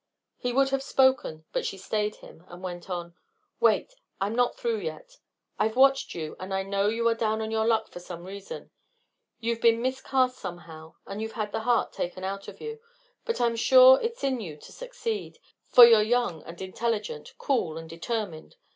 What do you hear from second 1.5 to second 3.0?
but she stayed him, and went